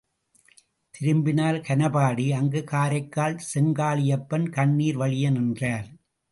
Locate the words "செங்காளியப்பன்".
3.53-4.49